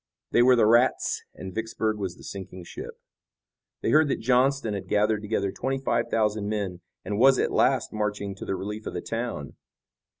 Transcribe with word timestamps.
They 0.31 0.41
were 0.41 0.55
the 0.55 0.65
rats 0.65 1.21
and 1.35 1.53
Vicksburg 1.53 1.97
was 1.99 2.15
the 2.15 2.23
sinking 2.23 2.63
ship. 2.63 2.99
They 3.81 3.91
heard 3.91 4.07
that 4.07 4.19
Johnston 4.19 4.73
had 4.73 4.87
gathered 4.87 5.21
together 5.21 5.51
twenty 5.51 5.77
five 5.77 6.09
thousand 6.09 6.49
men 6.49 6.81
and 7.05 7.19
was 7.19 7.37
at 7.37 7.51
last 7.53 7.93
marching 7.93 8.33
to 8.37 8.45
the 8.45 8.55
relief 8.55 8.87
of 8.87 8.95
the 8.95 9.01
town. 9.01 9.57